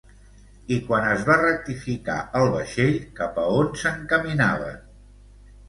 [0.77, 4.85] I quan es va rectificar el vaixell cap a on s'encaminaven?